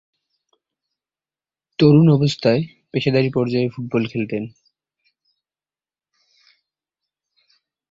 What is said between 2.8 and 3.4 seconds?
পেশাদারী